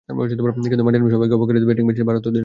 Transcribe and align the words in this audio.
কিন্তু 0.09 0.83
মাঠে 0.87 0.97
নেমে 0.99 1.11
সবাইকে 1.15 1.33
অবাক 1.37 1.47
করে 1.49 1.59
ব্যাটিং 1.69 1.85
বেছে 1.89 1.99
নেন 2.01 2.07
ভারত 2.09 2.19
অধিনায়ক। 2.29 2.39